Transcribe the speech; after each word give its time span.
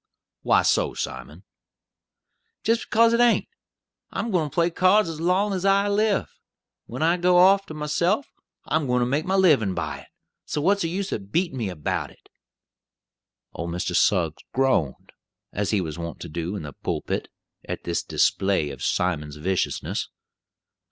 "Why 0.41 0.63
so, 0.63 0.95
Simon?" 0.95 1.43
"Jist 2.63 2.89
bekase 2.89 3.13
it 3.13 3.19
ain't. 3.19 3.47
I'm 4.09 4.31
gwine 4.31 4.49
to 4.49 4.49
play 4.51 4.71
cards 4.71 5.07
as 5.07 5.21
long 5.21 5.53
as 5.53 5.63
I 5.63 5.87
live. 5.89 6.27
When 6.87 7.03
I 7.03 7.17
go 7.17 7.37
off 7.37 7.67
to 7.67 7.75
myself, 7.75 8.25
I'm 8.65 8.87
gwine 8.87 9.01
to 9.01 9.05
make 9.05 9.25
my 9.25 9.35
livin' 9.35 9.75
by 9.75 9.99
it. 9.99 10.07
So 10.47 10.59
what's 10.59 10.81
the 10.81 10.89
use 10.89 11.11
of 11.11 11.31
beatin' 11.31 11.55
me 11.55 11.69
about 11.69 12.09
it?" 12.09 12.29
Old 13.53 13.69
Mr. 13.69 13.95
Suggs 13.95 14.41
groaned, 14.53 15.11
as 15.53 15.69
he 15.69 15.81
was 15.81 15.99
wont 15.99 16.19
to 16.21 16.29
do 16.29 16.55
in 16.55 16.63
the 16.63 16.73
pulpit, 16.73 17.29
at 17.69 17.83
this 17.83 18.01
display 18.01 18.71
of 18.71 18.81
Simon's 18.81 19.35
viciousness. 19.35 20.09